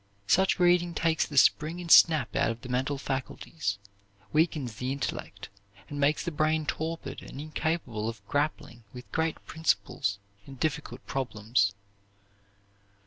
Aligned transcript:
Such 0.25 0.57
reading 0.57 0.95
takes 0.95 1.27
the 1.27 1.37
spring 1.37 1.79
and 1.79 1.91
snap 1.91 2.35
out 2.35 2.49
of 2.49 2.61
the 2.61 2.69
mental 2.69 2.97
faculties, 2.97 3.77
weakens 4.33 4.77
the 4.77 4.91
intellect, 4.91 5.49
and 5.89 5.99
makes 5.99 6.23
the 6.25 6.31
brain 6.31 6.65
torpid 6.65 7.21
and 7.21 7.39
incapable 7.39 8.09
of 8.09 8.25
grappling 8.27 8.83
with 8.93 9.11
great 9.11 9.45
principles 9.45 10.17
and 10.47 10.59
difficult 10.59 11.05
problems. 11.05 11.75